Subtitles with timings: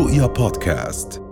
[0.00, 1.22] رؤيا بودكاست.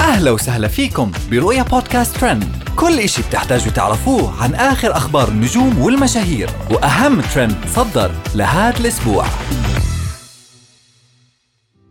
[0.00, 2.44] أهلا وسهلا فيكم برؤيا بودكاست ترند.
[2.76, 9.24] كل إشي بتحتاجوا تعرفوه عن آخر أخبار النجوم والمشاهير وأهم ترند صدر لهذا الأسبوع.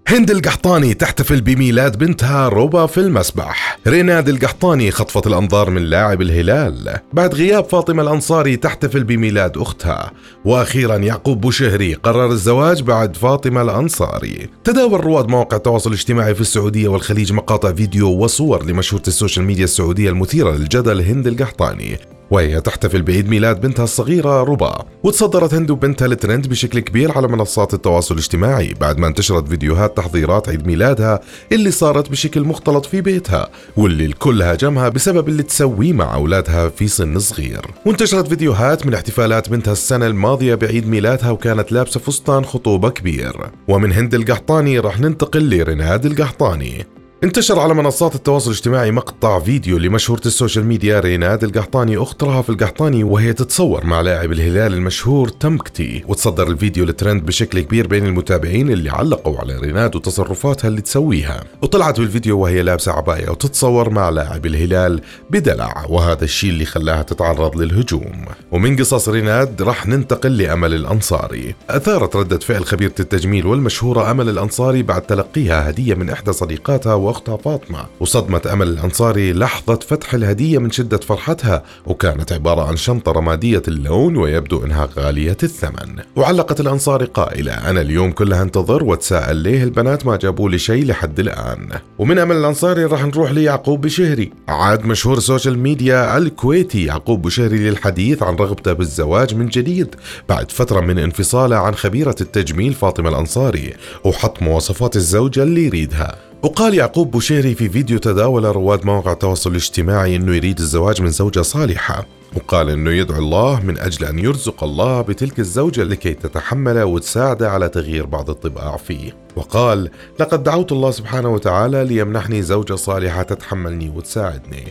[0.09, 3.79] هند القحطاني تحتفل بميلاد بنتها روبا في المسبح.
[3.87, 6.99] ريناد القحطاني خطفت الأنظار من لاعب الهلال.
[7.13, 10.11] بعد غياب فاطمة الأنصاري تحتفل بميلاد أختها.
[10.45, 14.49] وأخيرا يعقوب بوشهري قرر الزواج بعد فاطمة الأنصاري.
[14.63, 19.63] تداول رواد مواقع التواصل الاجتماعي في السعودية والخليج مقاطع فيديو وصور لمشهورة ال social media
[19.63, 22.18] السعودية المثيرة للجدل هند القحطاني.
[22.31, 27.73] وهي تحتفل بعيد ميلاد بنتها الصغيرة ربا وتصدرت هند وبنتها الترند بشكل كبير على منصات
[27.73, 31.19] التواصل الاجتماعي بعد ما انتشرت فيديوهات تحضيرات عيد ميلادها
[31.51, 36.87] اللي صارت بشكل مختلط في بيتها واللي الكل هاجمها بسبب اللي تسويه مع أولادها في
[36.87, 37.61] سن صغير.
[37.85, 43.49] وانتشرت فيديوهات من احتفالات بنتها السنة الماضية بعيد ميلادها وكانت لابسة فستان خطوبة كبير.
[43.67, 46.85] ومن هند القحطاني راح ننتقل لريناد القحطاني.
[47.23, 52.49] انتشر على منصات التواصل الاجتماعي مقطع فيديو لمشهورة ال social media ريناد القحطاني أخت رهف
[52.49, 58.71] القحطاني وهي تتصور مع لاعب الهلال المشهور تمبكتي وتصدر الفيديو الترند بشكل كبير بين المتابعين
[58.71, 61.43] اللي علقوا على ريناد وتصرفاتها اللي تسويها.
[61.61, 67.57] وطلعت بالفيديو وهي لابسة عباية وتتصور مع لاعب الهلال بدلع وهذا الشيء اللي خلاها تتعرض
[67.57, 68.25] للهجوم.
[68.51, 71.55] ومن قصص ريناد راح ننتقل لأمل الأنصاري.
[71.69, 77.37] أثارت ردة فعل خبيرة التجميل والمشهورة أمل الأنصاري بعد تلقيها هدية من إحدى صديقاتها واختها
[77.37, 77.85] فاطمة.
[77.99, 84.17] وصدمت أمل الأنصاري لحظة فتح الهدية من شدة فرحتها وكانت عبارة عن شنطة رمادية اللون
[84.17, 85.95] ويبدو أنها غالية الثمن.
[86.15, 91.19] وعلقت الأنصاري قائلة أنا اليوم كلها انتظر واتساءل ليه البنات ما جابوا لي شيء لحد
[91.19, 91.69] الآن.
[91.99, 94.31] ومن أمل الأنصاري راح نروح ليعقوب بوشهري.
[94.47, 99.95] عاد مشهور ال social media الكويتي يعقوب بوشهري للحديث عن رغبته بالزواج من جديد
[100.29, 106.28] بعد فترة من انفصاله عن خبيرة التجميل فاطمة الأنصاري وحط مواصفات الزوجة اللي يريدها.
[106.43, 111.41] وقال يعقوب بوشهري في فيديو تداول رواد مواقع التواصل الاجتماعي إنه يريد الزواج من زوجة
[111.41, 112.18] صالحة.
[112.35, 117.69] وقال إنه يدعو الله من أجل أن يرزق الله بتلك الزوجة لكي تتحمل وتساعده على
[117.69, 119.15] تغيير بعض الطباع فيه.
[119.35, 124.67] وقال لقد دعوت الله سبحانه وتعالى ليمنحني زوجة صالحة تتحملني وتساعدني.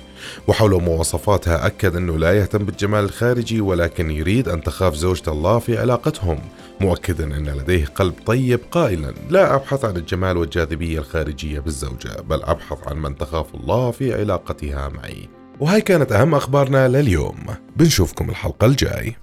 [0.46, 5.78] وحول مواصفاتها أكد أنه لا يهتم بالجمال الخارجي ولكن يريد أن تخاف زوجة الله في
[5.78, 6.38] علاقتهم
[6.80, 9.14] مؤكدا أن لديه قلب طيب قائلا.
[9.30, 14.88] لا أبحث عن الجمال والجاذبية الخارجية بالزوجة بل أبحث عن من تخاف الله في علاقتها
[14.88, 15.37] معي.
[15.60, 17.46] وهاي كانت أهم أخبارنا لليوم.
[17.76, 19.16] بنشوفكم الحلقة الجاي.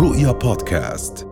[0.00, 1.29] رؤيا بودكاست.